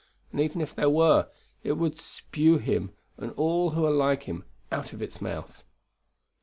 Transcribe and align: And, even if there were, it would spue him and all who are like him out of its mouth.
And, 0.31 0.41
even 0.41 0.61
if 0.61 0.73
there 0.73 0.89
were, 0.89 1.29
it 1.61 1.73
would 1.73 1.95
spue 1.97 2.57
him 2.59 2.91
and 3.17 3.33
all 3.33 3.69
who 3.69 3.85
are 3.85 3.91
like 3.91 4.23
him 4.23 4.45
out 4.71 4.93
of 4.93 5.01
its 5.03 5.21
mouth. 5.21 5.63